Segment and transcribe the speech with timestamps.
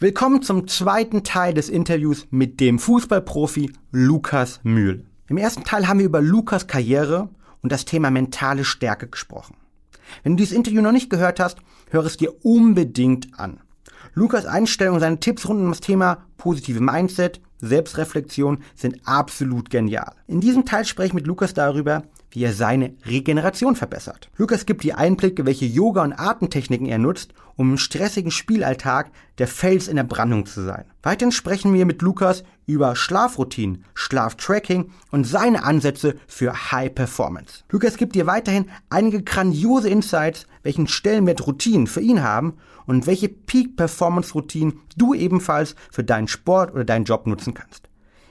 [0.00, 5.04] Willkommen zum zweiten Teil des Interviews mit dem Fußballprofi Lukas Mühl.
[5.26, 7.30] Im ersten Teil haben wir über Lukas Karriere
[7.62, 9.56] und das Thema mentale Stärke gesprochen.
[10.22, 11.58] Wenn du dieses Interview noch nicht gehört hast,
[11.90, 13.58] höre es dir unbedingt an.
[14.14, 20.12] Lukas Einstellung und seine Tipps rund um das Thema positive Mindset, Selbstreflexion sind absolut genial.
[20.28, 24.30] In diesem Teil spreche ich mit Lukas darüber, wie er seine Regeneration verbessert.
[24.36, 29.48] Lukas gibt die Einblicke, welche Yoga- und Atemtechniken er nutzt, um im stressigen Spielalltag der
[29.48, 30.84] Fels in der Brandung zu sein.
[31.02, 37.64] Weiterhin sprechen wir mit Lukas über Schlafroutinen, Schlaftracking und seine Ansätze für High Performance.
[37.70, 43.28] Lukas gibt dir weiterhin einige grandiose Insights, welchen Stellenwert Routinen für ihn haben und welche
[43.28, 47.88] Peak Performance Routinen du ebenfalls für deinen Sport oder deinen Job nutzen kannst.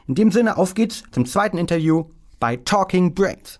[0.07, 2.05] In dem Sinne, auf geht's zum zweiten Interview
[2.39, 3.59] bei Talking Brains.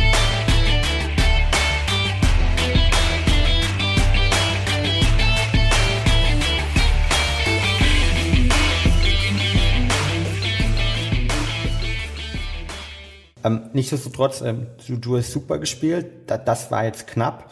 [13.43, 17.51] Ähm, nichtsdestotrotz, ähm, du, du hast super gespielt, da, das war jetzt knapp.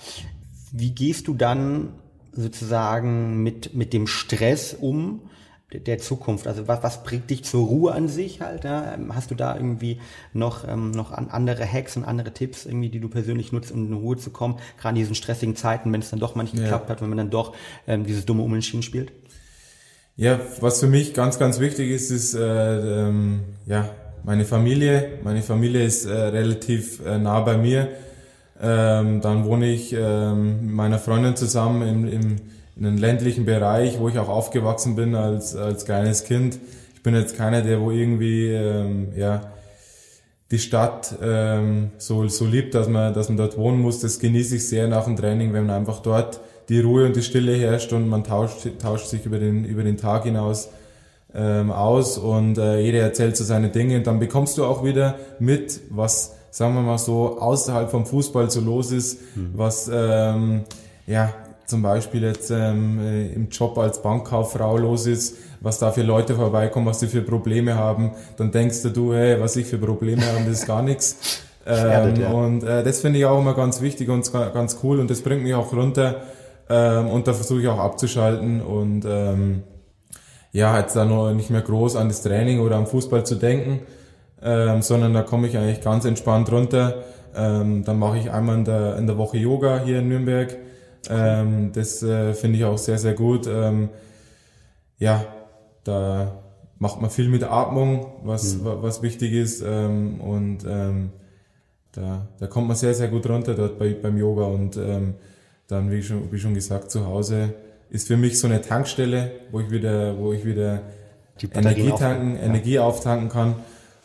[0.71, 1.93] Wie gehst du dann
[2.31, 5.21] sozusagen mit, mit dem Stress um
[5.73, 6.47] der Zukunft?
[6.47, 8.63] Also was, was bringt dich zur Ruhe an sich halt?
[8.63, 8.93] Ja?
[8.93, 9.99] Ähm, hast du da irgendwie
[10.33, 13.87] noch, ähm, noch an andere Hacks und andere Tipps, irgendwie, die du persönlich nutzt, um
[13.87, 14.57] in Ruhe zu kommen?
[14.77, 16.61] Gerade in diesen stressigen Zeiten, wenn es dann doch mal nicht ja.
[16.61, 17.55] geklappt hat, wenn man dann doch
[17.87, 19.11] ähm, dieses dumme Unentschieden spielt?
[20.15, 23.89] Ja, was für mich ganz, ganz wichtig ist, ist äh, ähm, ja
[24.29, 25.13] meine Familie.
[25.23, 27.87] Meine Familie ist äh, relativ äh, nah bei mir.
[28.61, 32.35] Ähm, dann wohne ich ähm, mit meiner Freundin zusammen im, im,
[32.75, 36.59] in einem ländlichen Bereich, wo ich auch aufgewachsen bin als, als kleines Kind.
[36.93, 39.51] Ich bin jetzt keiner, der wo irgendwie ähm, ja,
[40.51, 43.99] die Stadt ähm, so, so liebt, dass man, dass man dort wohnen muss.
[43.99, 47.23] Das genieße ich sehr nach dem Training, wenn man einfach dort die Ruhe und die
[47.23, 50.69] Stille herrscht und man tauscht, tauscht sich über den, über den Tag hinaus
[51.33, 55.15] ähm, aus und äh, jeder erzählt so seine Dinge und dann bekommst du auch wieder
[55.39, 59.51] mit, was, sagen wir mal so, außerhalb vom Fußball so los ist, mhm.
[59.53, 60.63] was ähm,
[61.05, 61.33] ja
[61.69, 66.33] zum Beispiel jetzt ähm, äh, im Job als Bankkauffrau los ist, was da für Leute
[66.33, 70.25] vorbeikommen, was die für Probleme haben, dann denkst du, du hey, was ich für Probleme
[70.25, 71.43] habe, das ist gar nichts.
[71.67, 72.31] Ähm, ja.
[72.31, 75.43] Und äh, das finde ich auch immer ganz wichtig und ganz cool und das bringt
[75.43, 76.21] mich auch runter
[76.67, 79.63] ähm, und da versuche ich auch abzuschalten und ähm,
[80.51, 83.81] ja, jetzt da nur nicht mehr groß an das Training oder am Fußball zu denken,
[84.41, 87.03] ähm, sondern da komme ich eigentlich ganz entspannt runter.
[87.35, 90.57] Ähm, dann mache ich einmal in der, in der Woche Yoga hier in Nürnberg.
[91.09, 93.47] Ähm, das äh, finde ich auch sehr, sehr gut.
[93.47, 93.89] Ähm,
[94.97, 95.25] ja,
[95.83, 96.39] da
[96.79, 98.61] macht man viel mit Atmung, was, mhm.
[98.81, 99.61] was wichtig ist.
[99.61, 101.11] Ähm, und ähm,
[101.91, 104.45] da, da kommt man sehr, sehr gut runter dort bei, beim Yoga.
[104.45, 105.15] Und ähm,
[105.67, 107.53] dann, wie schon, wie schon gesagt, zu Hause
[107.89, 110.81] ist für mich so eine Tankstelle, wo ich wieder, wo ich wieder
[111.53, 112.41] Energie tanken, ja.
[112.41, 113.55] Energie auftanken kann.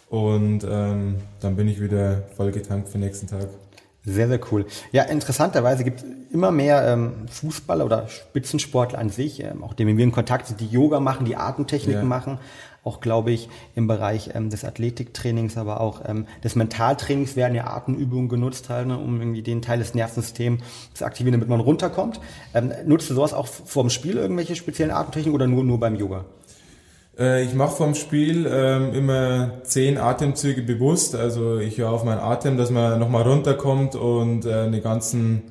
[0.09, 3.49] Und ähm, dann bin ich wieder voll getankt für den nächsten Tag.
[4.05, 4.67] Sehr, sehr cool.
[4.93, 9.97] Ja, interessanterweise gibt es immer mehr ähm, Fußballer oder Spitzensportler an sich, ähm, auch denen
[9.97, 12.07] wir in Kontakt sind, die Yoga machen, die Atemtechniken ja.
[12.09, 12.39] machen,
[12.85, 17.67] auch glaube ich im Bereich ähm, des Athletiktrainings, aber auch ähm, des Mentaltrainings werden ja
[17.67, 20.63] Atemübungen genutzt, halt, ne, um irgendwie den Teil des Nervensystems
[20.93, 22.21] zu aktivieren, damit man runterkommt.
[22.55, 26.25] Ähm, nutzt du sowas auch vorm Spiel irgendwelche speziellen Atemtechniken oder nur, nur beim Yoga?
[27.19, 31.15] Äh, ich mache vorm Spiel ähm, immer zehn Atemzüge bewusst.
[31.15, 35.43] Also ich höre auf meinen Atem, dass man nochmal runterkommt und äh, den ganzen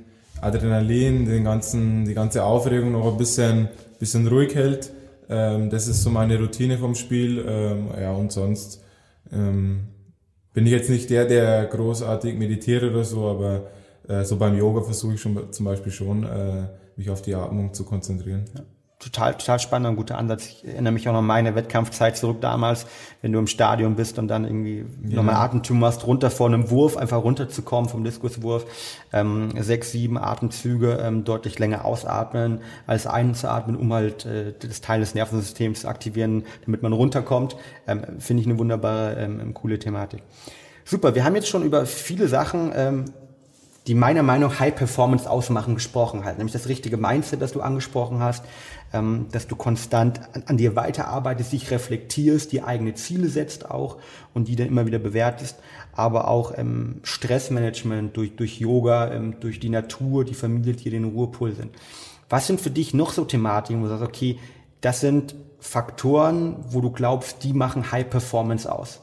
[0.41, 4.91] Adrenalin, den ganzen, die ganze Aufregung noch ein bisschen, bisschen ruhig hält.
[5.33, 7.43] Ähm, das ist so meine Routine vom Spiel.
[7.47, 8.83] Ähm, ja, und sonst
[9.31, 9.87] ähm,
[10.53, 13.67] bin ich jetzt nicht der, der großartig meditiert oder so, aber
[14.07, 17.73] äh, so beim Yoga versuche ich schon zum Beispiel schon, äh, mich auf die Atmung
[17.73, 18.45] zu konzentrieren.
[18.55, 18.63] Ja
[19.03, 20.47] total, total spannend, ein guter Ansatz.
[20.47, 22.85] Ich erinnere mich auch noch an meine Wettkampfzeit zurück damals,
[23.21, 25.15] wenn du im Stadion bist und dann irgendwie ja.
[25.15, 28.65] nochmal Atemzug machst, runter vor einem Wurf, einfach runterzukommen vom Diskuswurf.
[29.11, 34.99] Ähm, sechs, sieben Atemzüge, ähm, deutlich länger ausatmen, als einzuatmen, um halt äh, das Teil
[34.99, 37.55] des Nervensystems zu aktivieren, damit man runterkommt.
[37.87, 40.23] Ähm, Finde ich eine wunderbare, ähm, coole Thematik.
[40.85, 43.05] Super, wir haben jetzt schon über viele Sachen ähm,
[43.87, 46.37] die meiner Meinung nach High Performance ausmachen, gesprochen hat.
[46.37, 48.45] Nämlich das richtige Mindset, das du angesprochen hast,
[48.93, 53.97] ähm, dass du konstant an, an, dir weiterarbeitest, dich reflektierst, die eigene Ziele setzt auch
[54.33, 55.57] und die dann immer wieder bewertest,
[55.91, 60.91] aber auch ähm, Stressmanagement durch, durch Yoga, ähm, durch die Natur, die Familie, die dir
[60.91, 61.71] den Ruhepol sind.
[62.29, 64.39] Was sind für dich noch so Thematiken, wo du sagst, okay,
[64.79, 69.01] das sind Faktoren, wo du glaubst, die machen High Performance aus?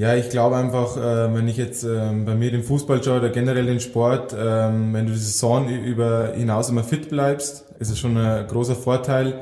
[0.00, 3.28] Ja, ich glaube einfach, äh, wenn ich jetzt äh, bei mir den Fußball schaue oder
[3.28, 7.98] generell den Sport, äh, wenn du die Saison über hinaus immer fit bleibst, ist es
[7.98, 9.34] schon ein großer Vorteil,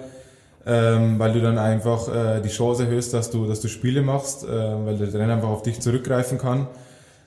[0.67, 4.43] ähm, weil du dann einfach äh, die Chance erhöhst, dass du, dass du Spiele machst,
[4.43, 6.67] äh, weil der Trainer einfach auf dich zurückgreifen kann.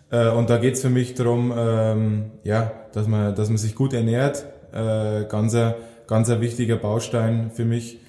[0.10, 4.44] Und da geht's für mich darum, ähm, ja, dass man, dass man sich gut ernährt,
[4.74, 8.01] äh, ganz ein wichtiger Baustein für mich.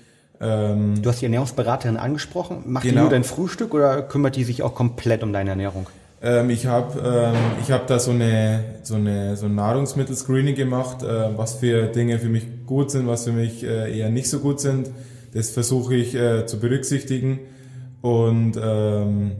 [0.42, 2.62] Ähm, du hast die Ernährungsberaterin angesprochen.
[2.66, 2.94] Macht genau.
[2.94, 5.86] die nur dein Frühstück oder kümmert die sich auch komplett um deine Ernährung?
[6.20, 11.02] Ähm, ich habe ähm, ich hab da so eine so eine so ein Nahrungsmittelscreening gemacht,
[11.02, 14.40] äh, was für Dinge für mich gut sind, was für mich äh, eher nicht so
[14.40, 14.90] gut sind.
[15.32, 17.40] Das versuche ich äh, zu berücksichtigen
[18.02, 19.32] und ähm,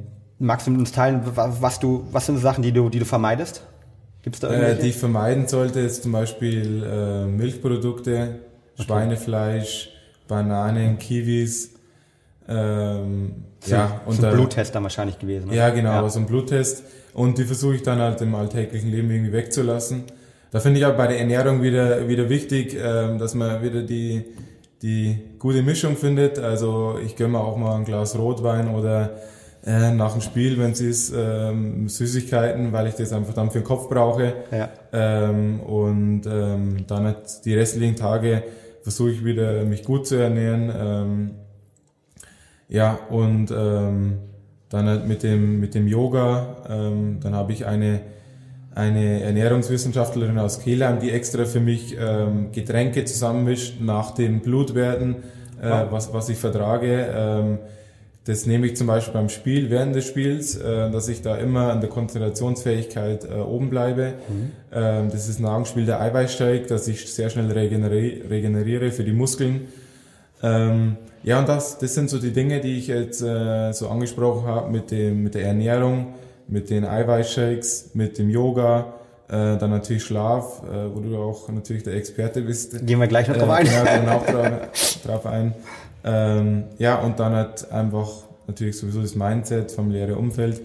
[0.43, 3.63] Magst du mit uns teilen, was du, was sind Sachen, die du, die du vermeidest?
[4.23, 4.79] Gibt's da irgendwelche?
[4.81, 8.41] Äh, die ich vermeiden sollte, ist zum Beispiel äh, Milchprodukte,
[8.75, 8.83] okay.
[8.83, 9.92] Schweinefleisch,
[10.32, 11.75] Bananen, Kiwis.
[12.49, 15.49] Ähm, so, ja, und so ein Bluttest dann wahrscheinlich gewesen.
[15.49, 15.56] Oder?
[15.56, 16.08] Ja, genau, ja.
[16.08, 16.84] so ein Bluttest.
[17.12, 20.05] Und die versuche ich dann halt im alltäglichen Leben irgendwie wegzulassen.
[20.50, 24.25] Da finde ich auch bei der Ernährung wieder, wieder wichtig, ähm, dass man wieder die,
[24.81, 26.38] die gute Mischung findet.
[26.38, 29.11] Also ich gönne mir auch mal ein Glas Rotwein oder
[29.67, 33.61] äh, nach dem Spiel, wenn es ist, ähm, Süßigkeiten, weil ich das einfach dann für
[33.61, 34.32] den Kopf brauche.
[34.50, 34.70] Ja.
[34.93, 38.43] Ähm, und ähm, dann halt die restlichen Tage
[38.82, 40.73] versuche ich wieder mich gut zu ernähren.
[40.76, 41.31] Ähm,
[42.69, 44.19] ja, und ähm,
[44.69, 48.00] dann halt mit dem, mit dem Yoga, ähm, dann habe ich eine,
[48.75, 55.17] eine Ernährungswissenschaftlerin aus Kehlheim, die extra für mich ähm, Getränke zusammenmischt nach den Blutwerten,
[55.61, 57.08] äh, was, was ich vertrage.
[57.14, 57.58] Ähm,
[58.25, 61.73] das nehme ich zum Beispiel beim Spiel, während des Spiels, äh, dass ich da immer
[61.73, 64.15] an der Konzentrationsfähigkeit äh, oben bleibe.
[64.29, 64.51] Mhm.
[64.73, 69.05] Ähm, das ist nach dem Spiel der Eiweißsteig, dass ich sehr schnell regeneri regeneriere für
[69.05, 69.69] die Muskeln.
[70.43, 74.47] Ähm, ja, und das, das sind so die Dinge, die ich jetzt äh, so angesprochen
[74.47, 76.15] habe mit, dem, mit der Ernährung,
[76.49, 78.95] mit den Eiweißshakes, mit dem Yoga,
[79.29, 82.87] äh, dann natürlich Schlaf, äh, wo du auch natürlich der Experte bist.
[82.87, 83.67] Gehen wir gleich noch drauf äh, ein.
[83.67, 85.55] Ja, gehen auch drauf, drauf ein.
[86.05, 88.09] Ähm, ja, und dann hat einfach
[88.47, 90.61] natürlich sowieso das Mindset, familiäre Umfeld.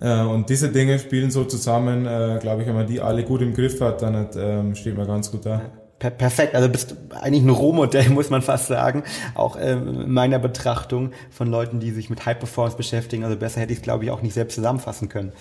[0.00, 3.42] Äh, und diese Dinge spielen so zusammen, äh, glaube ich, wenn man die alle gut
[3.42, 5.62] im Griff hat, dann hat, ähm, steht man ganz gut da.
[5.98, 9.02] Per perfekt, also bist eigentlich ein Rohmodell, muss man fast sagen.
[9.34, 13.24] Auch ähm, in meiner Betrachtung von Leuten, die sich mit High Performance beschäftigen.
[13.24, 15.32] Also besser hätte ich es, glaube ich, auch nicht selbst zusammenfassen können.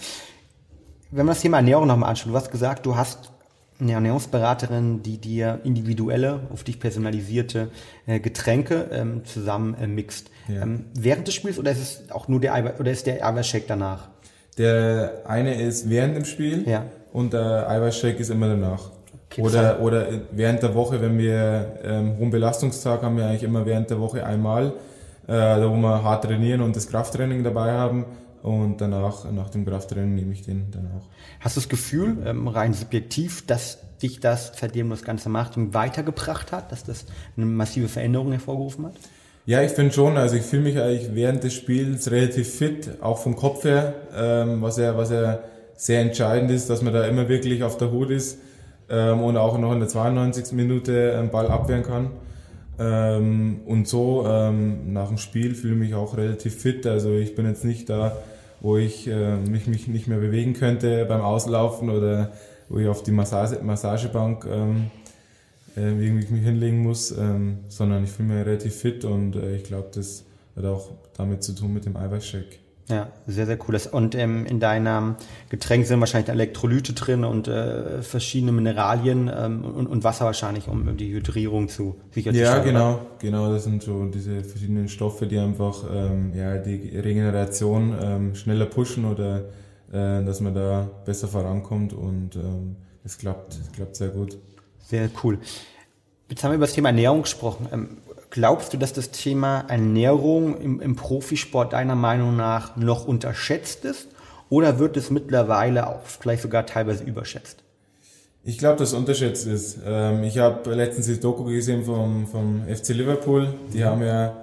[1.12, 3.32] Wenn man das Thema Ernährung nochmal anschaut, du hast gesagt, du hast
[3.80, 7.70] eine Ernährungsberaterin, die dir individuelle, auf dich personalisierte
[8.08, 10.32] äh, Getränke ähm, zusammen äh, mixt.
[10.48, 10.62] Ja.
[10.62, 13.66] Ähm, während des Spiels oder ist es auch nur der Eiweiß, oder ist der Eiweißshake
[13.68, 14.08] danach?
[14.58, 16.86] Der eine ist während dem Spiel ja.
[17.12, 18.92] und der Eiweißshake ist immer danach.
[19.30, 23.66] Okay, oder, oder während der Woche, wenn wir ähm, hohen Belastungstag haben wir eigentlich immer
[23.66, 24.68] während der Woche einmal,
[25.28, 28.06] äh, da wo wir hart trainieren und das Krafttraining dabei haben
[28.46, 31.08] und danach, nach dem Krafttraining nehme ich den dann auch.
[31.40, 35.54] Hast du das Gefühl, ähm, rein subjektiv, dass dich das, seitdem du das Ganze machst,
[35.56, 38.94] weitergebracht hat, dass das eine massive Veränderung hervorgerufen hat?
[39.48, 40.16] Ja, ich finde schon.
[40.18, 44.62] Also ich fühle mich eigentlich während des Spiels relativ fit, auch vom Kopf her, ähm,
[44.62, 45.40] was ja, was ja
[45.76, 48.38] sehr entscheidend ist, dass man da immer wirklich auf der Hut ist
[48.90, 50.52] ähm, und auch noch in der 92.
[50.52, 52.12] Minute einen Ball abwehren kann.
[52.78, 56.86] Ähm, und so ähm, nach dem Spiel fühle ich mich auch relativ fit.
[56.86, 58.16] Also ich bin jetzt nicht da
[58.62, 62.32] wo ich äh, mich, mich nicht mehr bewegen könnte beim Auslaufen oder
[62.70, 64.92] wo ich auf die Massage, Massagebank ähm,
[65.78, 69.64] äh, irgendwie mich hinlegen muss, ähm, sondern ich fühle mich relativ fit und äh, ich
[69.64, 70.24] glaube, das
[70.56, 72.65] hat auch damit zu tun mit dem Eiweißshake.
[72.88, 73.80] Ja, sehr, sehr cool.
[73.92, 75.16] Und ähm, in deinem
[75.50, 80.96] Getränk sind wahrscheinlich Elektrolyte drin und äh, verschiedene Mineralien ähm, und, und Wasser wahrscheinlich, um
[80.96, 82.58] die Hydrierung zu sicherzustellen.
[82.58, 83.06] Ja, genau, oder?
[83.18, 83.52] genau.
[83.52, 89.06] Das sind so diese verschiedenen Stoffe, die einfach ähm, ja, die Regeneration ähm, schneller pushen
[89.06, 89.46] oder
[89.92, 94.38] äh, dass man da besser vorankommt und ähm, das klappt, das klappt sehr gut.
[94.80, 95.40] Sehr cool.
[96.30, 97.68] Jetzt haben wir über das Thema Ernährung gesprochen.
[98.36, 104.10] Glaubst du, dass das Thema Ernährung im, im Profisport deiner Meinung nach noch unterschätzt ist?
[104.50, 107.64] Oder wird es mittlerweile auch vielleicht sogar teilweise überschätzt?
[108.44, 109.78] Ich glaube, dass es unterschätzt ist.
[109.86, 113.54] Ähm, ich habe letztens die Doku gesehen vom, vom FC Liverpool.
[113.74, 114.36] Die haben ja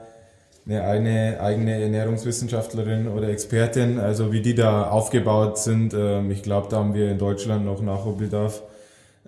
[0.66, 5.92] eine eigene, eigene Ernährungswissenschaftlerin oder Expertin, also wie die da aufgebaut sind.
[5.92, 8.62] Ähm, ich glaube, da haben wir in Deutschland noch Nachholbedarf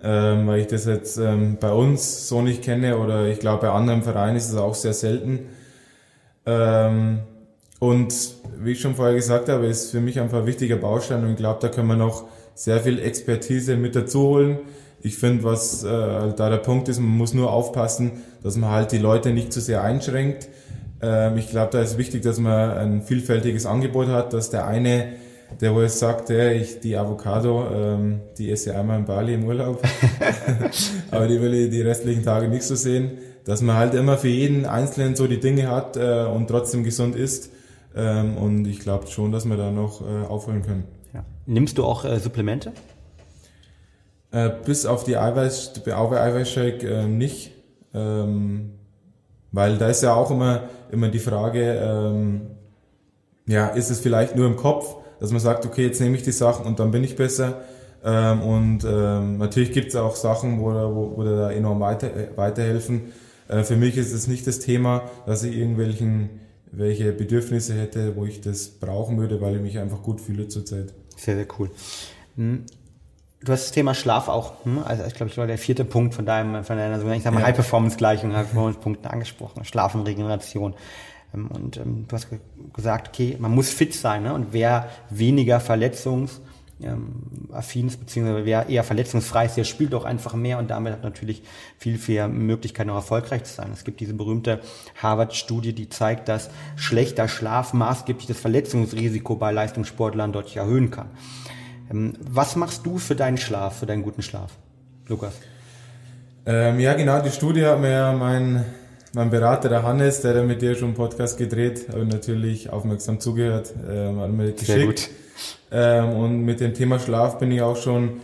[0.05, 3.71] ähm, weil ich das jetzt ähm, bei uns so nicht kenne oder ich glaube bei
[3.71, 5.47] anderen Vereinen ist es auch sehr selten.
[6.45, 7.21] Ähm,
[7.79, 8.13] und
[8.59, 11.37] wie ich schon vorher gesagt habe, ist für mich einfach ein wichtiger Baustein und ich
[11.37, 14.59] glaube, da können wir noch sehr viel Expertise mit dazu holen.
[15.01, 18.91] ich finde, was äh, da der Punkt ist, man muss nur aufpassen, dass man halt
[18.91, 20.47] die Leute nicht zu sehr einschränkt.
[21.01, 25.13] Ähm, ich glaube, da ist wichtig, dass man ein vielfältiges Angebot hat, dass der eine,
[25.61, 29.33] der wo jetzt sagt, ja, ich, die Avocado, ähm, die esse ich einmal in Bali
[29.33, 29.81] im Urlaub,
[31.11, 33.11] aber die will ich die restlichen Tage nicht so sehen,
[33.45, 37.15] dass man halt immer für jeden Einzelnen so die Dinge hat äh, und trotzdem gesund
[37.15, 37.51] isst.
[37.95, 40.83] Ähm, und ich glaube schon, dass wir da noch äh, aufholen können.
[41.13, 41.23] Ja.
[41.45, 42.73] Nimmst du auch äh, Supplemente?
[44.31, 47.51] Äh, bis auf die Eiweiß, Eiweißshake äh, nicht.
[47.93, 48.71] Ähm,
[49.53, 52.41] weil da ist ja auch immer, immer die Frage, ähm,
[53.47, 56.31] ja, ist es vielleicht nur im Kopf, dass man sagt, okay, jetzt nehme ich die
[56.31, 57.61] Sachen und dann bin ich besser.
[58.03, 62.27] Ähm, und ähm, natürlich gibt es auch Sachen, wo, wo, wo da enorm weiter, äh,
[62.35, 63.13] weiterhelfen.
[63.47, 66.41] Äh, für mich ist es nicht das Thema, dass ich irgendwelchen
[66.71, 70.93] welche Bedürfnisse hätte, wo ich das brauchen würde, weil ich mich einfach gut fühle zurzeit.
[71.15, 71.71] Sehr, sehr cool.
[72.35, 72.65] Hm.
[73.43, 74.79] Du hast das Thema Schlaf auch, hm?
[74.83, 77.31] also ich glaube, ich war der vierte Punkt von deinem, von deiner mal, ja.
[77.31, 80.75] High-Performance-Gleichung, High-Performance-Punkten angesprochen, Schlaf und Regeneration.
[81.35, 82.27] Ähm, und ähm, du hast
[82.73, 84.33] gesagt, okay, man muss fit sein, ne?
[84.33, 86.39] und wer weniger verletzungs-
[86.81, 87.47] ähm,
[87.87, 91.41] ist, beziehungsweise wer eher verletzungsfrei ist, der spielt auch einfach mehr und damit hat natürlich
[91.77, 93.69] viel, viel Möglichkeiten, auch erfolgreich zu sein.
[93.73, 94.59] Es gibt diese berühmte
[95.01, 101.07] Harvard-Studie, die zeigt, dass schlechter Schlaf maßgeblich das Verletzungsrisiko bei Leistungssportlern deutlich erhöhen kann.
[101.89, 104.51] Was machst du für deinen Schlaf, für deinen guten Schlaf,
[105.07, 105.33] Lukas?
[106.45, 108.65] Ähm, ja, genau, die Studie hat mir ja mein,
[109.15, 113.19] mein Berater, der Hannes, der hat mit dir schon einen Podcast gedreht, habe natürlich aufmerksam
[113.19, 114.67] zugehört, ähm, hat mir geschickt.
[114.67, 115.09] Sehr gut.
[115.71, 118.21] Ähm, und mit dem Thema Schlaf bin ich auch schon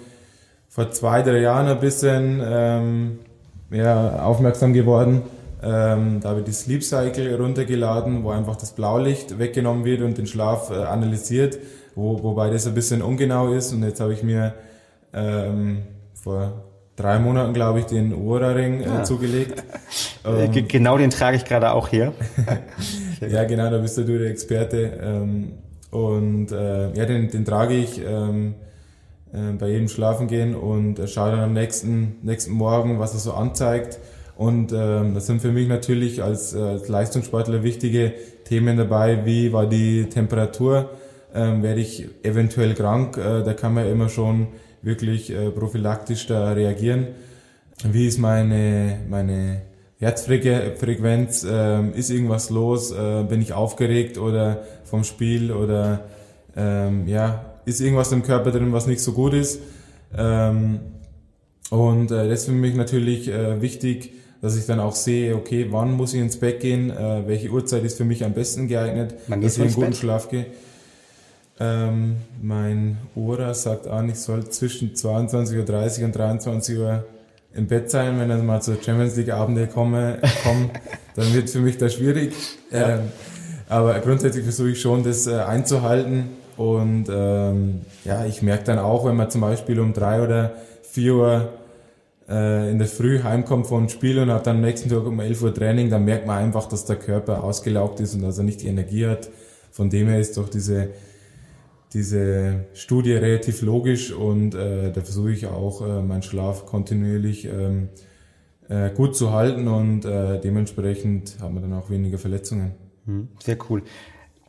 [0.70, 3.20] vor zwei, drei Jahren ein bisschen ähm,
[3.72, 5.24] ja, aufmerksam geworden.
[5.64, 10.18] Ähm, da habe ich die Sleep Cycle runtergeladen, wo einfach das Blaulicht weggenommen wird und
[10.18, 11.58] den Schlaf äh, analysiert
[11.96, 13.74] wo, wobei das ein bisschen ungenau ist.
[13.74, 14.54] Und jetzt habe ich mir
[15.14, 15.84] ähm,
[16.14, 16.64] vor
[17.02, 19.04] drei Monaten, glaube ich, den Ohrring äh, ja.
[19.04, 19.64] zugelegt.
[20.26, 22.14] ähm, genau den trage ich gerade auch hier.
[23.22, 25.00] ja, genau, da bist du der Experte.
[25.02, 25.54] Ähm,
[25.92, 28.56] und äh, ja, den, den trage ich ähm,
[29.34, 33.34] äh, bei jedem Schlafengehen und äh, schaue dann am nächsten, nächsten Morgen, was er so
[33.34, 34.00] anzeigt.
[34.36, 38.14] Und ähm, das sind für mich natürlich als, äh, als Leistungssportler wichtige
[38.46, 40.90] Themen dabei, wie war die Temperatur,
[41.34, 43.18] ähm, werde ich eventuell krank.
[43.18, 44.48] Äh, da kann man immer schon
[44.82, 47.08] wirklich äh, prophylaktisch da reagieren.
[47.84, 49.64] Wie ist meine, meine
[50.00, 51.44] Herzfrequenz?
[51.44, 52.92] Äh, ist irgendwas los?
[52.92, 56.06] Äh, bin ich aufgeregt oder vom Spiel oder
[56.56, 59.60] ähm, ja, ist irgendwas im Körper drin, was nicht so gut ist?
[60.18, 60.80] Ähm,
[61.70, 65.68] und äh, das ist für mich natürlich äh, wichtig, dass ich dann auch sehe, okay,
[65.70, 69.16] wann muss ich ins Bett gehen, äh, welche Uhrzeit ist für mich am besten geeignet,
[69.28, 69.96] dass ich in guten Bett?
[69.96, 70.48] Schlaf gehe.
[71.60, 77.06] Ähm, mein Ora sagt an, ich soll zwischen 22.30 Uhr und 23 Uhr
[77.54, 78.20] im Bett sein.
[78.20, 80.70] Wenn dann mal zur Champions League Abende komme, komme
[81.16, 82.34] dann wird für mich das schwierig.
[82.72, 82.96] Ja.
[82.96, 83.00] Ähm,
[83.70, 86.30] aber grundsätzlich versuche ich schon, das äh, einzuhalten.
[86.58, 90.54] Und ähm, ja, ich merke dann auch, wenn man zum Beispiel um drei oder
[90.84, 91.50] vier Uhr
[92.30, 95.20] äh, in der Früh heimkommt von einem Spiel und hat dann am nächsten Tag um
[95.20, 98.44] 11 Uhr Training, dann merkt man einfach, dass der Körper ausgelaugt ist und dass er
[98.44, 99.30] nicht die Energie hat.
[99.72, 100.90] Von dem her ist doch diese
[101.94, 107.90] diese Studie relativ logisch und äh, da versuche ich auch äh, meinen Schlaf kontinuierlich ähm,
[108.70, 112.72] äh, gut zu halten und äh, dementsprechend haben wir dann auch weniger Verletzungen.
[113.06, 113.84] Hm, sehr cool.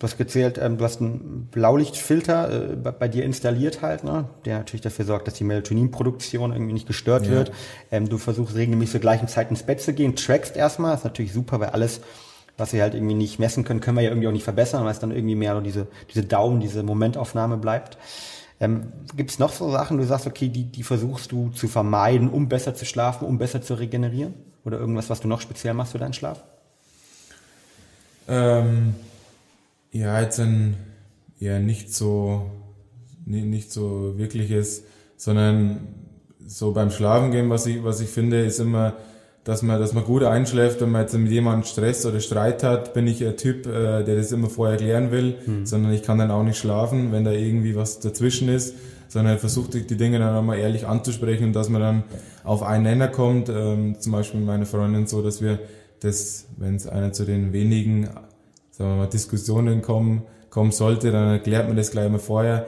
[0.03, 4.29] Du hast gezählt, ähm, du hast einen Blaulichtfilter äh, bei, bei dir installiert halt, ne?
[4.45, 7.33] der natürlich dafür sorgt, dass die Melatoninproduktion irgendwie nicht gestört ja.
[7.33, 7.53] wird.
[7.91, 11.33] Ähm, du versuchst regelmäßig zur gleichen Zeit ins Bett zu gehen, trackst erstmal, ist natürlich
[11.33, 12.01] super, weil alles
[12.57, 14.93] was wir halt irgendwie nicht messen können, können wir ja irgendwie auch nicht verbessern, weil
[14.93, 17.99] es dann irgendwie mehr nur diese, diese Daumen, diese Momentaufnahme bleibt.
[18.61, 22.31] Ähm, Gibt es noch so Sachen, du sagst, okay, die, die versuchst du zu vermeiden,
[22.31, 24.35] um besser zu schlafen, um besser zu regenerieren?
[24.65, 26.45] Oder irgendwas, was du noch speziell machst für deinen Schlaf?
[28.29, 28.95] Ähm,
[29.91, 30.77] ja, jetzt ein
[31.39, 32.51] ja nicht so
[33.25, 34.85] nicht so wirkliches,
[35.17, 35.89] sondern
[36.45, 38.95] so beim Schlafen gehen, was ich was ich finde, ist immer
[39.45, 42.95] dass man, dass man gut einschläft, wenn man jetzt mit jemandem Stress oder Streit hat,
[42.95, 45.67] bin ich ein Typ, äh, der das immer vorher klären will, mhm.
[45.67, 48.75] sondern ich kann dann auch nicht schlafen, wenn da irgendwie was dazwischen ist,
[49.09, 52.05] sondern versuche die Dinge dann auch mal ehrlich anzusprechen und dass man dann
[52.45, 55.59] auf einen Nenner kommt, ähm, zum Beispiel mit meiner Freundin so, dass wir
[56.01, 58.09] das, wenn es einer zu den wenigen,
[58.71, 62.67] sagen wir mal, Diskussionen kommen, kommen sollte, dann erklärt man das gleich mal vorher,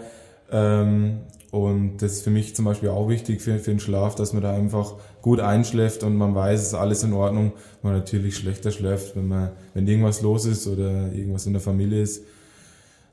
[0.50, 1.20] ähm,
[1.54, 4.42] und das ist für mich zum Beispiel auch wichtig für, für den Schlaf, dass man
[4.42, 7.52] da einfach gut einschläft und man weiß, es ist alles in Ordnung.
[7.80, 12.02] Man natürlich schlechter schläft, wenn man, wenn irgendwas los ist oder irgendwas in der Familie
[12.02, 12.24] ist.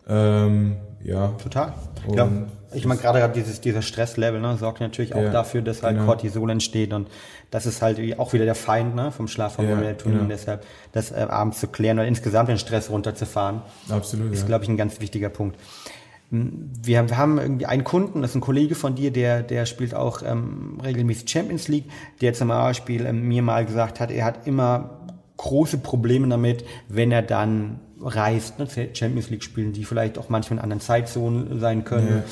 [0.10, 1.36] Ähm, ja.
[1.44, 1.74] Total.
[2.08, 2.30] Ich, glaub,
[2.74, 6.08] ich meine, gerade dieses, dieser Stresslevel ne, sorgt natürlich auch ja, dafür, dass halt genau.
[6.08, 7.10] Cortisol entsteht und
[7.52, 10.18] das ist halt auch wieder der Feind ne, vom Schlafhormon ja, Melatonin.
[10.18, 10.30] Genau.
[10.30, 14.48] Deshalb das äh, abends zu klären oder insgesamt den Stress runterzufahren, Absolut, ist, ja.
[14.48, 15.58] glaube ich, ein ganz wichtiger Punkt.
[16.32, 19.66] Hm, wir, wir haben irgendwie einen Kunden, das ist ein Kollege von dir, der, der
[19.66, 21.86] spielt auch ähm, regelmäßig Champions League,
[22.22, 25.01] der zum Beispiel ähm, mir mal gesagt hat, er hat immer
[25.42, 28.68] große Probleme damit, wenn er dann reist, ne?
[28.94, 32.24] Champions League spielen, die vielleicht auch manchmal in anderen Zeitzonen sein können.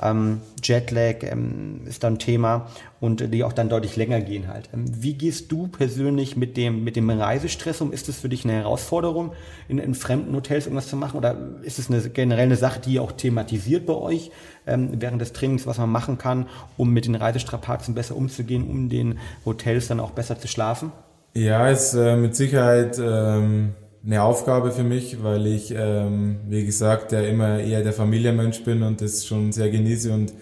[0.00, 0.10] Ja.
[0.10, 2.68] Ähm, Jetlag ähm, ist dann Thema
[3.00, 4.68] und die auch dann deutlich länger gehen halt.
[4.72, 7.92] Ähm, wie gehst du persönlich mit dem, mit dem Reisestress um?
[7.92, 9.32] Ist es für dich eine Herausforderung,
[9.68, 11.16] in, in fremden Hotels irgendwas zu machen?
[11.16, 14.30] Oder ist es eine, generell eine Sache, die ihr auch thematisiert bei euch
[14.66, 16.46] ähm, während des Trainings, was man machen kann,
[16.76, 20.92] um mit den Reisestrapazen besser umzugehen, um den Hotels dann auch besser zu schlafen?
[21.36, 27.12] Ja, ist äh, mit Sicherheit ähm, eine Aufgabe für mich, weil ich, ähm, wie gesagt,
[27.12, 30.32] ja immer eher der Familienmensch bin und das schon sehr genieße und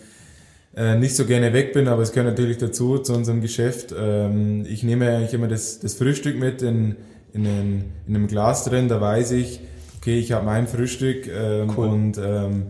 [0.76, 3.92] äh, nicht so gerne weg bin, aber es gehört natürlich dazu, zu unserem Geschäft.
[3.98, 6.94] Ähm, ich nehme eigentlich immer das, das Frühstück mit in,
[7.32, 9.58] in, einen, in einem Glas drin, da weiß ich,
[9.96, 11.88] okay, ich habe mein Frühstück ähm, cool.
[11.88, 12.66] und ähm,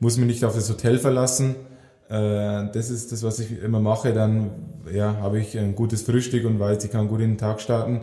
[0.00, 1.54] muss mich nicht auf das Hotel verlassen.
[2.08, 4.12] Äh, das ist das, was ich immer mache.
[4.12, 4.50] Dann
[4.92, 8.02] ja, habe ich ein gutes Frühstück und weiß, ich kann gut in den Tag starten.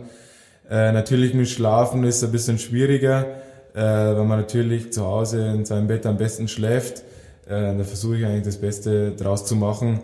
[0.70, 3.26] Äh, natürlich mit Schlafen ist ein bisschen schwieriger,
[3.74, 7.02] äh, wenn man natürlich zu Hause in seinem Bett am besten schläft.
[7.46, 10.00] Äh, da versuche ich eigentlich das Beste draus zu machen.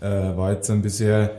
[0.00, 1.30] Äh, war jetzt dann bisher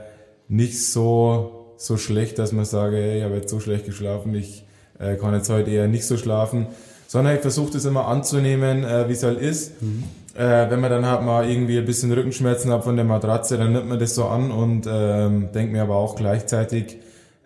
[0.47, 4.65] nicht so, so schlecht, dass man sage, hey, ich habe jetzt so schlecht geschlafen, ich
[5.00, 6.67] äh, kann jetzt heute eher nicht so schlafen.
[7.07, 9.81] Sondern ich versuche das immer anzunehmen, wie es halt ist.
[9.81, 10.03] Mhm.
[10.38, 13.74] Äh, wenn man dann halt mal irgendwie ein bisschen Rückenschmerzen hat von der Matratze, dann
[13.74, 16.98] nimmt man das so an und ähm, denkt mir aber auch gleichzeitig,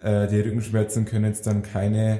[0.03, 2.19] äh, die Rückenschmerzen können jetzt dann keine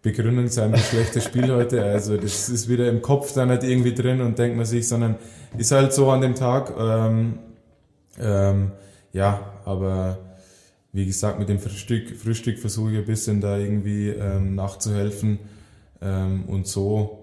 [0.00, 1.84] Begründung sein für schlechtes Spiel heute.
[1.84, 5.16] Also das ist wieder im Kopf dann nicht irgendwie drin und denkt man sich, sondern
[5.58, 6.72] ist halt so an dem Tag.
[6.78, 7.38] Ähm,
[8.18, 8.72] ähm,
[9.12, 10.16] ja, aber
[10.94, 15.40] wie gesagt, mit dem Frühstück, Frühstück versuche ich ein bisschen da irgendwie ähm, nachzuhelfen
[16.00, 17.19] ähm, und so.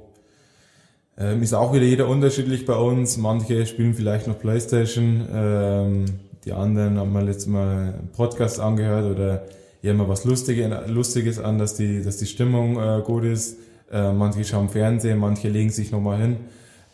[1.20, 3.18] Ähm, ist auch wieder jeder unterschiedlich bei uns.
[3.18, 6.06] Manche spielen vielleicht noch Playstation, ähm,
[6.46, 9.44] die anderen haben mal letztes Mal einen Podcast angehört oder
[9.82, 13.58] ja immer was Lustiges, Lustiges an, dass die, dass die Stimmung äh, gut ist.
[13.92, 16.38] Äh, manche schauen Fernsehen, manche legen sich nochmal hin.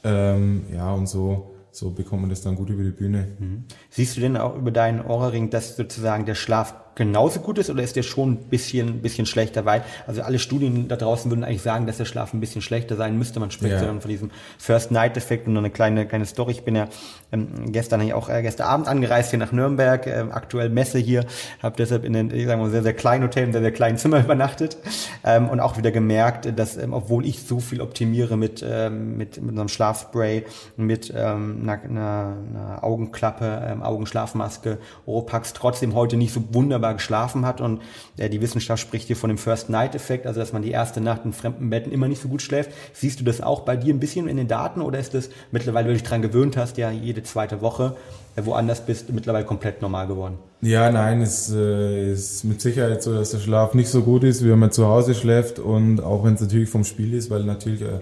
[0.04, 3.28] Ähm, ja, und so, so bekommt man das dann gut über die Bühne.
[3.40, 3.66] Mhm.
[3.90, 7.84] Siehst du denn auch über deinen Ohrring, dass sozusagen der Schlaf genauso gut ist oder
[7.84, 9.66] ist der schon ein bisschen, bisschen schlechter?
[9.66, 12.96] Weil, also alle Studien da draußen würden eigentlich sagen, dass der Schlaf ein bisschen schlechter
[12.96, 13.40] sein müsste.
[13.40, 13.82] Man spricht ja.
[13.82, 16.52] dann von diesem First-Night-Effekt und noch eine kleine, kleine Story.
[16.52, 16.88] Ich bin ja
[17.32, 21.26] ähm, gestern eigentlich auch äh, gestern Abend angereist hier nach Nürnberg, äh, aktuell Messe hier,
[21.62, 23.98] habe deshalb in einem, ich sag mal, sehr, sehr kleinen Hotel, in sehr, sehr kleinen
[23.98, 24.78] Zimmer übernachtet
[25.24, 29.42] ähm, und auch wieder gemerkt, dass, ähm, obwohl ich so viel optimiere mit, ähm, mit,
[29.42, 30.46] mit einem Schlafspray,
[30.78, 36.94] mit ähm, einer, einer, einer Augenklappe, ähm, Augenschlafmaske, Oropax, trotzdem heute nicht so wunderbar wunderbar
[36.96, 37.82] geschlafen hat und
[38.18, 41.02] äh, die Wissenschaft spricht hier von dem First Night Effekt, also dass man die erste
[41.02, 42.72] Nacht in fremden Betten immer nicht so gut schläft.
[42.94, 45.88] Siehst du das auch bei dir ein bisschen in den Daten oder ist das mittlerweile,
[45.88, 47.96] weil du dich dran gewöhnt hast, ja jede zweite Woche
[48.36, 50.38] äh, woanders bist, mittlerweile komplett normal geworden?
[50.62, 54.44] Ja, nein, es äh, ist mit Sicherheit so, dass der Schlaf nicht so gut ist,
[54.44, 57.44] wie wenn man zu Hause schläft und auch wenn es natürlich vom Spiel ist, weil
[57.44, 58.00] natürlich äh,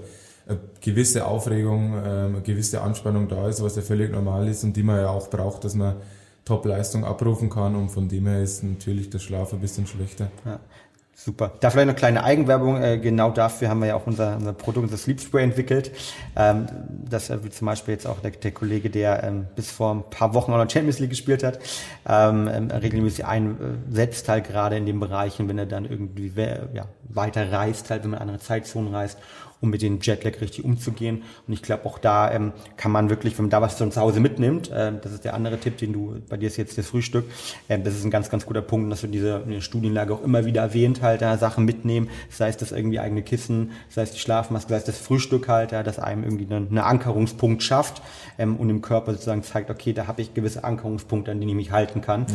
[0.47, 4.75] eine gewisse Aufregung, ähm, eine gewisse Anspannung da ist, was ja völlig normal ist und
[4.75, 5.95] die man ja auch braucht, dass man
[6.45, 10.31] Top-Leistung abrufen kann und von dem her ist natürlich der Schlaf ein bisschen schlechter.
[10.45, 10.59] Ja.
[11.23, 11.51] Super.
[11.59, 12.81] Da vielleicht eine kleine Eigenwerbung.
[12.81, 15.91] Äh, genau dafür haben wir ja auch unser, unser Produkt, das Sleep Spray entwickelt.
[16.35, 16.65] Ähm,
[17.07, 20.09] das äh, wie zum Beispiel jetzt auch der, der Kollege, der ähm, bis vor ein
[20.09, 21.59] paar Wochen auch noch Champions League gespielt hat,
[22.09, 26.31] ähm, regelmäßig einsetzt halt gerade in den Bereichen, wenn er dann irgendwie
[26.73, 29.19] ja, weiter reist, halt wenn man in andere Zeitzonen reist
[29.61, 31.21] um mit dem Jetlag richtig umzugehen.
[31.47, 34.19] Und ich glaube, auch da ähm, kann man wirklich, wenn man da was zu Hause
[34.19, 37.25] mitnimmt, äh, das ist der andere Tipp, den du, bei dir ist jetzt das Frühstück,
[37.67, 40.61] äh, das ist ein ganz, ganz guter Punkt, dass du diese Studienlage auch immer wieder
[40.61, 44.69] erwähnt halt, da Sachen mitnehmen, sei es das irgendwie eigene Kissen, sei es die Schlafmaske,
[44.69, 48.01] sei es das Frühstück halt, ja, das einem irgendwie einen, einen Ankerungspunkt schafft
[48.39, 51.55] ähm, und im Körper sozusagen zeigt, okay, da habe ich gewisse Ankerungspunkte, an denen ich
[51.55, 52.25] mich halten kann,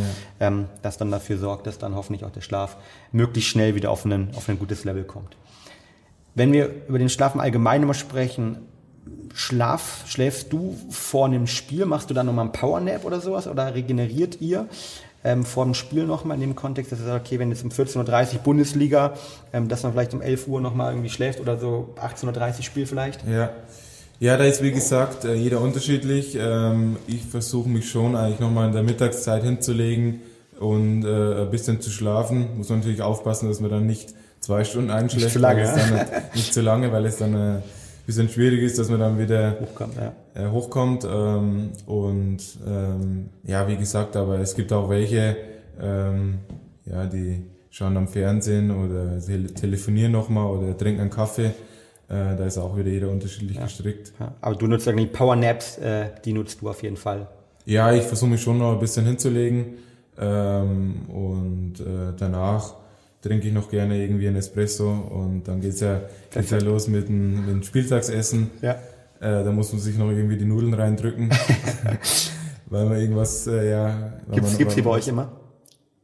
[0.41, 0.47] ja.
[0.47, 2.77] ähm, das dann dafür sorgt, dass dann hoffentlich auch der Schlaf
[3.11, 5.37] möglichst schnell wieder auf, einen, auf ein gutes Level kommt.
[6.37, 8.59] Wenn wir über den Schlaf im Allgemeinen mal sprechen,
[9.35, 11.87] Schlaf, schläfst du vor einem Spiel?
[11.87, 13.49] Machst du dann nochmal einen Powernap oder sowas?
[13.49, 14.69] Oder regeneriert ihr
[15.25, 17.71] ähm, vor dem Spiel nochmal in dem Kontext, dass ihr sagt, okay, wenn jetzt um
[17.71, 19.15] 14.30 Uhr Bundesliga,
[19.55, 22.87] ähm, dass man vielleicht um 11 Uhr nochmal irgendwie schläft oder so 18.30 Uhr Spiel
[22.87, 23.27] vielleicht?
[23.27, 23.51] Ja.
[24.21, 26.37] Ja, da ist wie gesagt äh, jeder unterschiedlich.
[26.39, 30.21] Ähm, ich versuche mich schon eigentlich nochmal in der Mittagszeit hinzulegen
[30.61, 32.59] und äh, ein bisschen zu schlafen.
[32.59, 34.15] Muss man natürlich aufpassen, dass man dann nicht
[34.47, 35.25] zwei Stunden einschläft.
[35.25, 35.65] Nicht zu lange.
[35.65, 37.61] Dann, nicht zu lange, weil es dann äh,
[38.07, 39.95] bisschen schwierig ist, dass man dann wieder hochkommt.
[39.97, 40.13] Ja.
[40.35, 45.37] Äh, hochkommt ähm, und ähm, ja, wie gesagt, aber es gibt auch welche,
[45.81, 46.39] ähm,
[46.85, 51.47] ja, die schauen am Fernsehen oder te telefonieren nochmal oder trinken einen Kaffee.
[52.09, 53.65] Äh, da ist auch wieder jeder unterschiedlich ja.
[53.65, 54.13] gestrickt.
[54.41, 57.27] Aber du nutzt irgendwie Power Naps, äh, die nutzt du auf jeden Fall.
[57.65, 59.79] Ja, ich versuche mich schon noch ein bisschen hinzulegen
[60.17, 62.75] ähm, und äh, danach
[63.27, 67.09] trinke ich noch gerne irgendwie ein Espresso und dann geht's ja, geht's ja los mit
[67.09, 68.51] dem, mit dem Spieltagsessen.
[68.63, 68.73] Ja.
[69.21, 71.31] Äh, da muss man sich noch irgendwie die Nudeln reindrücken,
[72.67, 74.13] weil man irgendwas, äh, ja.
[74.31, 75.41] Gibt's, man, gibt's die bei euch immer?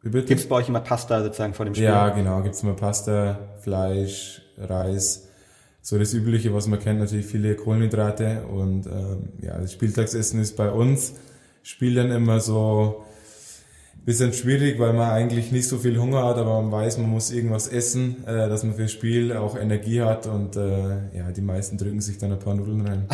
[0.02, 0.26] Bitte?
[0.26, 1.84] Gibt's bei euch immer Pasta sozusagen vor dem Spiel?
[1.84, 5.28] Ja, genau, gibt's immer Pasta, Fleisch, Reis,
[5.80, 10.56] so das Übliche, was man kennt, natürlich viele Kohlenhydrate und ähm, ja, das Spieltagsessen ist
[10.56, 11.14] bei uns
[11.62, 13.04] Spielern immer so
[14.04, 17.30] bisschen schwierig, weil man eigentlich nicht so viel Hunger hat, aber man weiß, man muss
[17.30, 21.78] irgendwas essen, äh, dass man fürs Spiel auch Energie hat und äh, ja, die meisten
[21.78, 23.08] drücken sich dann ein paar Nudeln rein.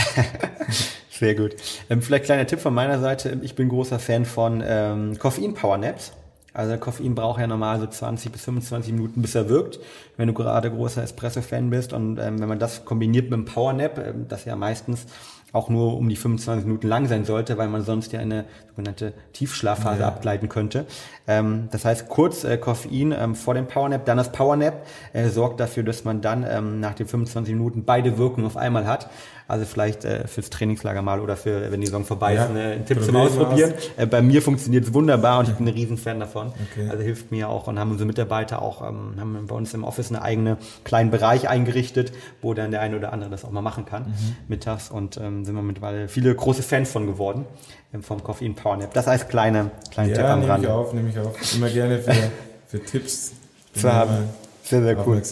[1.10, 1.56] Sehr gut.
[1.90, 3.38] Ähm, vielleicht kleiner Tipp von meiner Seite.
[3.42, 6.12] Ich bin großer Fan von ähm, Koffein-Power-Naps.
[6.54, 9.78] Also Koffein braucht ja normal so 20 bis 25 Minuten, bis er wirkt.
[10.16, 13.98] Wenn du gerade großer Espresso-Fan bist und ähm, wenn man das kombiniert mit einem Power-Nap,
[13.98, 15.06] ähm, das ja meistens
[15.52, 19.14] auch nur um die 25 Minuten lang sein sollte, weil man sonst ja eine sogenannte
[19.32, 20.08] Tiefschlafphase ja.
[20.08, 20.86] abgleiten könnte.
[21.26, 25.60] Ähm, das heißt, kurz äh, Koffein ähm, vor dem Powernap, dann das Powernap äh, sorgt
[25.60, 29.08] dafür, dass man dann ähm, nach den 25 Minuten beide Wirkungen auf einmal hat.
[29.48, 32.72] Also vielleicht äh, fürs Trainingslager mal oder für, wenn die Saison vorbei ja, ist, ne,
[32.72, 33.72] ein Tipp zum Ausprobieren.
[33.96, 36.52] Äh, bei mir funktioniert es wunderbar und ich bin ein Riesenfan davon.
[36.70, 36.86] Okay.
[36.90, 40.10] Also hilft mir auch und haben unsere Mitarbeiter auch, ähm, haben bei uns im Office
[40.10, 43.86] eine eigene kleinen Bereich eingerichtet, wo dann der eine oder andere das auch mal machen
[43.86, 44.36] kann mhm.
[44.48, 47.46] mittags und ähm, sind wir mittlerweile viele große Fans von geworden
[47.94, 48.92] ähm, vom Koffein Power Nap.
[48.92, 50.66] Das als kleine, kleine ja, Tipp am nehme Rande.
[50.68, 51.54] ich auf, nehme ich auf.
[51.54, 52.12] Immer gerne für,
[52.66, 53.32] für Tipps.
[53.72, 54.28] Zu haben.
[54.62, 55.22] Sehr, sehr cool.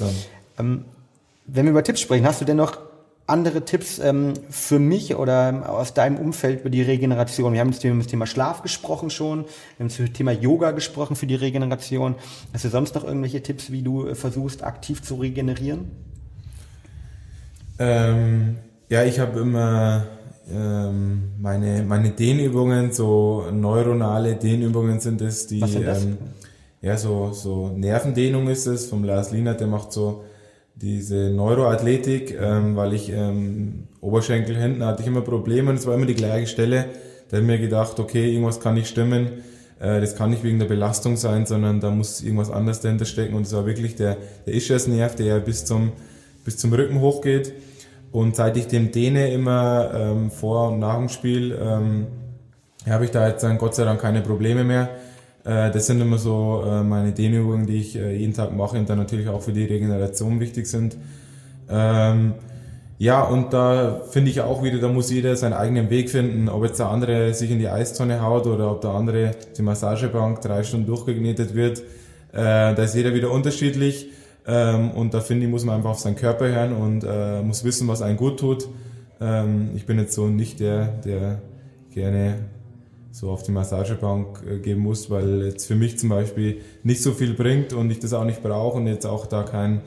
[0.59, 0.85] Ähm,
[1.47, 2.86] wenn wir über Tipps sprechen, hast du denn noch
[3.27, 7.53] andere Tipps ähm, für mich oder aus deinem Umfeld über die Regeneration?
[7.53, 9.45] Wir haben jetzt über das Thema Schlaf gesprochen schon,
[9.77, 12.15] wir haben das Thema Yoga gesprochen für die Regeneration.
[12.53, 15.91] Hast du sonst noch irgendwelche Tipps, wie du äh, versuchst, aktiv zu regenerieren?
[17.79, 18.59] Ähm,
[18.89, 20.07] ja, ich habe immer
[20.51, 26.05] ähm, meine, meine Dehnübungen, so neuronale Dehnübungen sind es, die Was sind das?
[26.05, 26.19] Ähm,
[26.81, 30.23] ja so, so Nervendehnung ist es, vom Lars Lienert, der macht so
[30.77, 35.95] diese Neuroathletik, ähm, weil ich ähm, Oberschenkel hinten hatte ich immer Probleme und es war
[35.95, 36.87] immer die gleiche Stelle.
[37.29, 39.43] Da habe ich mir gedacht, okay, irgendwas kann nicht stimmen.
[39.81, 43.35] Äh, das kann nicht wegen der Belastung sein, sondern da muss irgendwas anderes dahinter stecken.
[43.35, 45.93] Und es war wirklich der, der Ischiasnerv, der ja bis zum,
[46.45, 47.55] bis zum Rücken hochgeht.
[48.13, 52.07] Und seit ich den dehne immer ähm, vor und nach dem Spiel, ähm,
[52.87, 54.91] habe ich da jetzt dann Gott sei Dank keine Probleme mehr.
[55.47, 58.91] Äh, das sind immer so äh, meine Dehnübungen, die ich äh, jeden Tag mache und
[58.91, 60.97] dann natürlich auch für die Regeneration wichtig sind.
[61.71, 62.35] Ähm,
[62.99, 66.65] ja, und da finde ich auch wieder, da muss jeder seinen eigenen Weg finden, ob
[66.65, 70.65] jetzt der andere sich in die Eistonne haut oder ob der andere die Massagebank drei
[70.65, 71.83] Stunden durchgeknetet wird.
[72.33, 74.09] Da ist jeder wieder unterschiedlich
[74.47, 77.87] ähm, und da finde ich, muss man einfach auf seinen Körper hören und muss wissen,
[77.87, 78.67] was einen gut tut.
[79.21, 81.41] Ähm, ich bin jetzt so nicht der, der
[81.93, 82.37] gerne
[83.17, 87.13] so auf die Massagebank äh, geben muss, weil jetzt für mich zum Beispiel nicht so
[87.13, 89.81] viel bringt und ich das auch nicht brauche und jetzt auch da kein,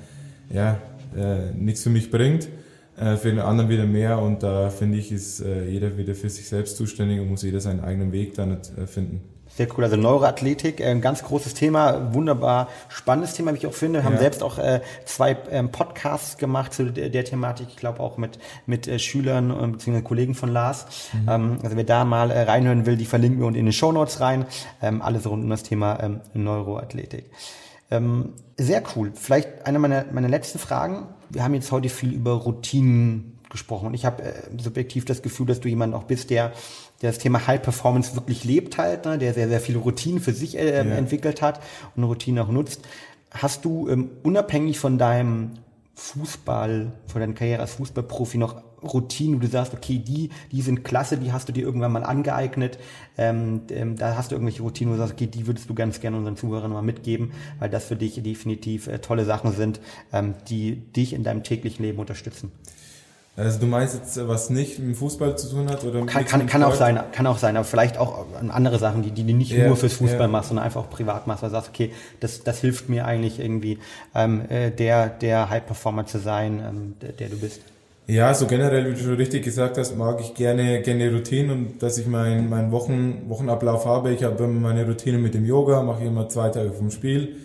[0.52, 0.80] ja,
[1.16, 2.48] äh, nichts für mich bringt.
[2.98, 6.30] Äh, für den anderen wieder mehr und da finde ich, ist äh, jeder wieder für
[6.30, 9.22] sich selbst zuständig und muss jeder seinen eigenen Weg dann äh, finden.
[9.56, 9.84] Sehr cool.
[9.84, 14.04] Also Neuroathletik, äh, ein ganz großes Thema, wunderbar spannendes Thema, wie ich auch finde.
[14.04, 14.20] Haben ja.
[14.20, 17.68] selbst auch äh, zwei ähm, Podcasts gemacht zu der, der Thematik.
[17.70, 20.02] Ich glaube auch mit mit äh, Schülern äh, bzw.
[20.02, 20.86] Kollegen von Lars.
[21.14, 21.30] Mhm.
[21.30, 23.92] Ähm, also wer da mal äh, reinhören will, die verlinken wir unten in den Show
[23.92, 24.46] Notes rein.
[24.82, 27.26] Ähm, alles rund um das Thema ähm, Neuroathletik.
[27.92, 29.12] Ähm, sehr cool.
[29.16, 31.08] Vielleicht eine meiner, meiner letzten Fragen.
[31.30, 33.88] Wir haben jetzt heute viel über Routinen gesprochen.
[33.88, 36.54] Und ich habe äh, subjektiv das Gefühl, dass du jemand auch bist, der,
[37.02, 39.18] der das Thema High Performance wirklich lebt halt, ne?
[39.18, 40.96] der sehr, sehr viele Routinen für sich äh, ja.
[40.96, 41.62] entwickelt hat
[41.96, 42.82] und Routinen auch nutzt.
[43.32, 45.52] Hast du ähm, unabhängig von deinem
[45.96, 50.84] Fußball, von deiner Karriere als Fußballprofi noch Routinen, wo du sagst, okay, die, die sind
[50.84, 52.80] klasse, die hast du dir irgendwann mal angeeignet.
[53.18, 56.00] Ähm, ähm, da hast du irgendwelche Routinen, wo du sagst, okay, die würdest du ganz
[56.00, 59.82] gerne unseren Zuhörern mal mitgeben, weil das für dich definitiv äh, tolle Sachen sind,
[60.14, 62.52] ähm, die dich in deinem täglichen Leben unterstützen.
[63.40, 66.62] Also du meinst jetzt, was nicht mit Fußball zu tun hat oder kann, kann, kann
[66.62, 69.68] auch sein, kann auch sein, aber vielleicht auch andere Sachen, die, die du nicht yeah,
[69.68, 70.28] nur fürs Fußball yeah.
[70.28, 73.40] machst, sondern einfach auch privat machst, weil du sagst, okay, das, das hilft mir eigentlich
[73.40, 73.80] irgendwie,
[74.14, 77.62] ähm, äh, der, der High Performer zu sein, ähm, der, der du bist.
[78.08, 81.84] Ja, so generell, wie du schon richtig gesagt hast, mag ich gerne, gerne Routinen und
[81.84, 84.12] dass ich meinen mein Wochen, Wochenablauf habe.
[84.12, 87.36] Ich habe immer meine Routine mit dem Yoga, mache ich immer zwei Tage vom Spiel.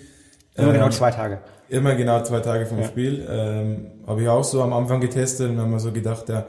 [0.57, 1.39] Immer genau ähm, zwei Tage.
[1.69, 2.87] Immer genau zwei Tage vom ja.
[2.87, 3.27] Spiel.
[3.29, 6.47] Ähm, Habe ich auch so am Anfang getestet und haben wir so gedacht, ja,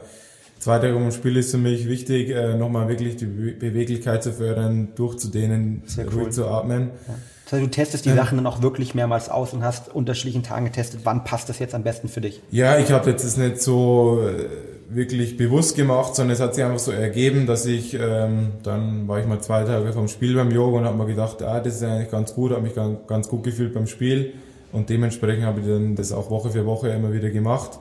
[0.58, 4.88] zwei Tage vom Spiel ist für mich wichtig, äh, nochmal wirklich die Beweglichkeit zu fördern,
[4.94, 6.90] durchzudehnen, Sehr ruhig zu atmen.
[7.08, 7.14] Ja.
[7.44, 10.42] Das heißt, du testest die ähm, Sachen dann auch wirklich mehrmals aus und hast unterschiedlichen
[10.42, 12.42] Tagen getestet, wann passt das jetzt am besten für dich?
[12.50, 14.46] Ja, ich habe jetzt das nicht so äh,
[14.88, 19.18] wirklich bewusst gemacht, sondern es hat sich einfach so ergeben, dass ich, ähm, dann war
[19.18, 21.82] ich mal zwei Tage vom Spiel beim Yoga und habe mir gedacht, ah, das ist
[21.82, 24.34] eigentlich ganz gut, habe mich ganz, gut gefühlt beim Spiel
[24.72, 27.78] und dementsprechend habe ich dann das auch Woche für Woche immer wieder gemacht.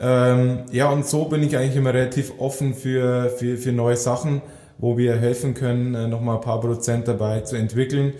[0.00, 4.40] Ähm, ja, und so bin ich eigentlich immer relativ offen für, für, für neue Sachen,
[4.78, 8.14] wo wir helfen können, äh, nochmal ein paar Prozent dabei zu entwickeln.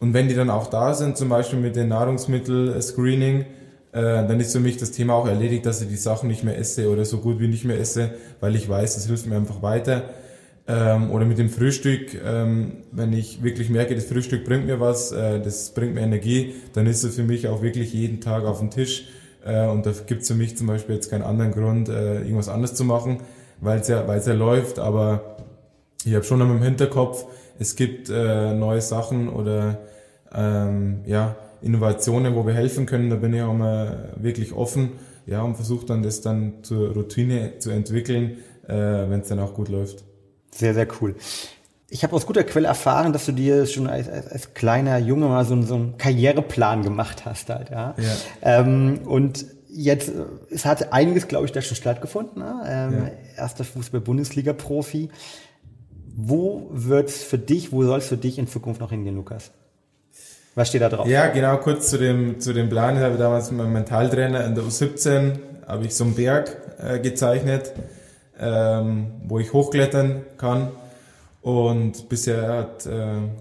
[0.00, 3.44] Und wenn die dann auch da sind, zum Beispiel mit dem Nahrungsmittel-Screening,
[3.92, 6.56] äh, dann ist für mich das Thema auch erledigt, dass ich die Sachen nicht mehr
[6.56, 9.62] esse oder so gut wie nicht mehr esse, weil ich weiß, das hilft mir einfach
[9.62, 10.10] weiter.
[10.68, 15.10] Ähm, oder mit dem Frühstück, ähm, wenn ich wirklich merke, das Frühstück bringt mir was,
[15.10, 18.60] äh, das bringt mir Energie, dann ist es für mich auch wirklich jeden Tag auf
[18.60, 19.08] dem Tisch.
[19.44, 22.48] Äh, und da gibt es für mich zum Beispiel jetzt keinen anderen Grund, äh, irgendwas
[22.48, 23.18] anderes zu machen,
[23.60, 24.78] weil es ja, ja läuft.
[24.78, 25.36] Aber
[26.04, 27.26] ich habe schon im Hinterkopf,
[27.58, 29.78] es gibt äh, neue Sachen oder
[30.32, 33.10] ähm, ja, Innovationen, wo wir helfen können.
[33.10, 34.92] Da bin ich auch mal wirklich offen
[35.26, 39.54] ja, und versuche dann das dann zur Routine zu entwickeln, äh, wenn es dann auch
[39.54, 40.04] gut läuft.
[40.52, 41.14] Sehr, sehr cool.
[41.88, 45.26] Ich habe aus guter Quelle erfahren, dass du dir schon als, als, als kleiner Junge
[45.26, 47.94] mal so, so einen Karriereplan gemacht hast halt, ja.
[47.98, 48.16] ja.
[48.42, 50.12] Ähm, und jetzt,
[50.50, 52.42] es hat einiges, glaube ich, da schon stattgefunden.
[52.42, 52.62] Ne?
[52.66, 53.42] Ähm, ja.
[53.42, 55.08] Erster Fußball-Bundesliga-Profi.
[56.16, 59.52] Wo wird's für dich, wo soll es für dich in Zukunft noch hingehen, Lukas?
[60.60, 61.06] Was steht da drauf?
[61.08, 62.94] Ja, genau, kurz zu dem, zu dem Plan.
[62.94, 66.98] Ich habe damals mit meinem Mentaltrainer in der U17 habe ich so einen Berg äh,
[66.98, 67.72] gezeichnet,
[68.38, 70.68] ähm, wo ich hochklettern kann.
[71.40, 72.90] Und bisher hat äh,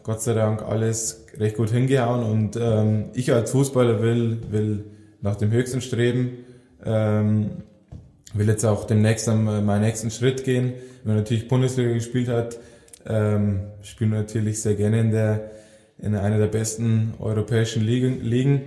[0.04, 2.24] Gott sei Dank alles recht gut hingehauen.
[2.24, 4.86] Und ähm, ich als Fußballer will, will
[5.20, 6.46] nach dem Höchsten streben.
[6.86, 7.50] Ähm,
[8.34, 10.72] will jetzt auch demnächst an meinen nächsten Schritt gehen.
[11.04, 12.60] Wenn man natürlich Bundesliga gespielt hat,
[13.06, 15.52] ähm, spiele natürlich sehr gerne in der
[16.02, 18.22] in einer der besten europäischen Ligen.
[18.22, 18.62] Ligen.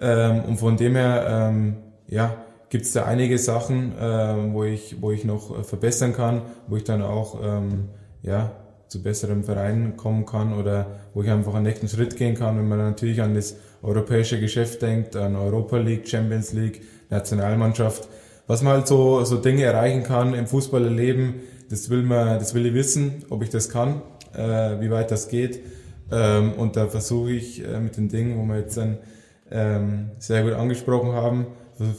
[0.00, 2.36] Ähm, und von dem her, ähm, ja,
[2.70, 6.76] gibt es da einige Sachen, äh, wo ich, wo ich noch äh, verbessern kann, wo
[6.76, 7.88] ich dann auch, ähm,
[8.22, 8.52] ja,
[8.88, 12.68] zu besseren Vereinen kommen kann oder wo ich einfach einen nächsten Schritt gehen kann, wenn
[12.68, 18.08] man natürlich an das europäische Geschäft denkt, an Europa League, Champions League, Nationalmannschaft,
[18.46, 21.34] was man halt so, so Dinge erreichen kann im Fußballerleben,
[21.68, 24.00] das will man, das will ich wissen, ob ich das kann,
[24.34, 25.60] äh, wie weit das geht.
[26.10, 28.98] Ähm, und da versuche ich äh, mit den Dingen, wo wir jetzt dann
[29.50, 31.46] ähm, sehr gut angesprochen haben,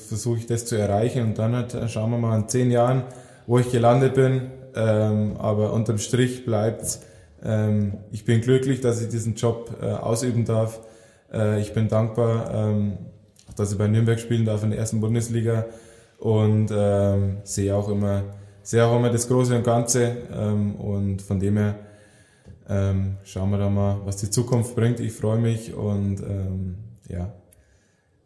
[0.08, 3.04] versuche ich das zu erreichen und dann halt, schauen wir mal in zehn Jahren,
[3.48, 4.52] wo ich gelandet bin.
[4.76, 7.00] Ähm, aber unterm Strich bleibt,
[7.44, 10.80] ähm, ich bin glücklich, dass ich diesen Job äh, ausüben darf.
[11.34, 12.98] Äh, ich bin dankbar, ähm,
[13.56, 15.66] dass ich bei Nürnberg spielen darf in der ersten Bundesliga
[16.20, 18.24] und ähm, sehe auch immer,
[18.62, 21.76] sehe auch immer das Große und Ganze ähm, und von dem her
[22.70, 25.00] ähm, schauen wir da mal, was die Zukunft bringt.
[25.00, 26.78] Ich freue mich und ähm,
[27.08, 27.34] ja,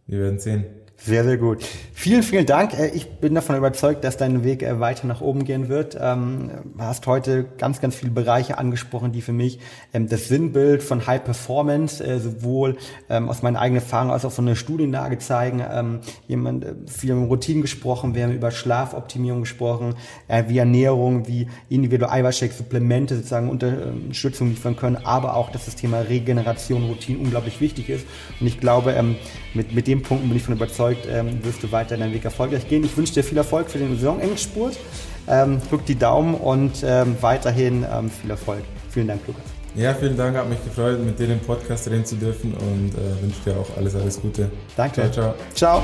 [0.05, 0.65] wir werden sehen.
[0.97, 1.65] Sehr, sehr gut.
[1.93, 2.77] Vielen, vielen Dank.
[2.77, 5.97] Äh, ich bin davon überzeugt, dass dein Weg äh, weiter nach oben gehen wird.
[5.99, 9.59] Ähm, du hast heute ganz, ganz viele Bereiche angesprochen, die für mich
[9.93, 12.77] ähm, das Sinnbild von High Performance äh, sowohl
[13.09, 15.61] ähm, aus meiner eigenen Erfahrung als auch von der Studienlage zeigen.
[16.27, 19.95] Jemand viel über Routinen gesprochen, wir haben über Schlafoptimierung gesprochen,
[20.47, 25.99] wie Ernährung, wie individuelle Eiweißshake, Supplemente sozusagen Unterstützung liefern können, aber auch, dass das Thema
[26.01, 28.05] Regeneration, Routinen unglaublich wichtig ist.
[28.39, 28.95] Und ich glaube,
[29.53, 32.25] mit, mit dem Punkt bin ich von überzeugt, überzeugt, ähm, wirst du weiter deinen Weg
[32.25, 32.83] erfolgreich gehen.
[32.83, 34.77] Ich wünsche dir viel Erfolg für den Saisonendspurt.
[35.27, 38.63] Ähm, drück die Daumen und ähm, weiterhin ähm, viel Erfolg.
[38.89, 39.43] Vielen Dank, Lukas.
[39.75, 43.21] Ja, vielen Dank, hat mich gefreut, mit dir im Podcast reden zu dürfen und äh,
[43.23, 44.51] wünsche dir auch alles, alles Gute.
[44.75, 45.09] Danke.
[45.09, 45.81] Ciao, ciao.
[45.81, 45.83] Ciao.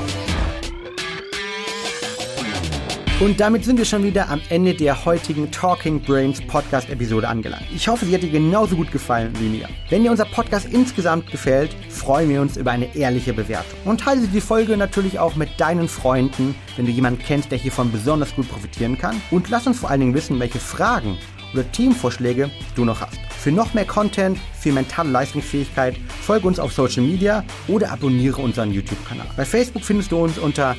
[3.20, 7.66] Und damit sind wir schon wieder am Ende der heutigen Talking Brains Podcast Episode angelangt.
[7.70, 9.68] Ich hoffe, sie hat dir genauso gut gefallen wie mir.
[9.90, 13.78] Wenn dir unser Podcast insgesamt gefällt, freuen wir uns über eine ehrliche Bewertung.
[13.84, 17.92] Und teile die Folge natürlich auch mit deinen Freunden, wenn du jemanden kennst, der hiervon
[17.92, 19.20] besonders gut profitieren kann.
[19.30, 21.18] Und lass uns vor allen Dingen wissen, welche Fragen
[21.52, 23.18] oder Teamvorschläge du noch hast.
[23.38, 28.72] Für noch mehr Content, für mentale Leistungsfähigkeit, folge uns auf Social Media oder abonniere unseren
[28.72, 29.26] YouTube-Kanal.
[29.36, 30.74] Bei Facebook findest du uns unter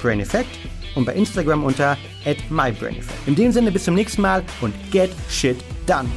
[0.00, 0.46] @braineffect
[0.94, 1.96] und bei Instagram unter
[2.50, 3.26] @mybraineffect.
[3.26, 6.08] In dem Sinne bis zum nächsten Mal und get shit done.